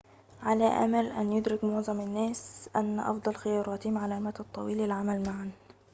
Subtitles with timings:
[0.43, 5.51] على أمل أن يُدرك معظم الناس أن أفضل خياراتهم على المدى الطويل العمل معاً